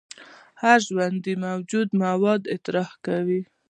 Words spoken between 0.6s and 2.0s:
هر ژوندی موجود